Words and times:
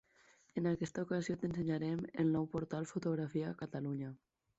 En 0.59 0.69
aquesta 0.69 1.01
ocasió 1.07 1.35
t'ensenyem 1.43 2.01
el 2.23 2.31
nou 2.37 2.47
portal 2.55 2.89
Fotografia 2.93 3.51
a 3.51 3.59
Catalunya. 3.61 4.11